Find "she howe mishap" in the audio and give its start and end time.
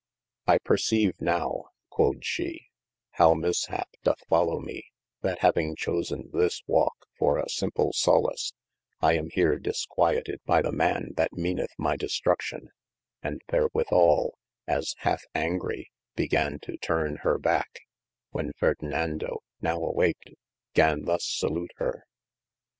2.25-3.87